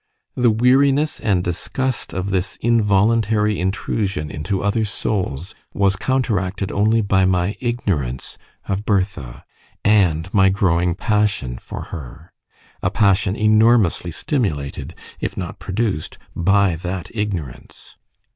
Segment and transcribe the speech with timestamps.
[0.33, 7.25] The weariness and disgust of this involuntary intrusion into other souls was counteracted only by
[7.25, 9.45] my ignorance of Bertha,
[9.85, 12.33] and my growing passion for her;
[12.81, 17.95] a passion enormously stimulated, if not produced, by that ignorance.